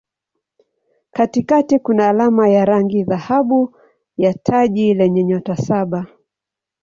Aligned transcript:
Katikati 1.11 1.79
kuna 1.79 2.09
alama 2.09 2.49
ya 2.49 2.65
rangi 2.65 3.03
dhahabu 3.03 3.75
ya 4.17 4.33
taji 4.33 4.93
lenye 4.93 5.23
nyota 5.23 5.55
saba. 5.57 6.07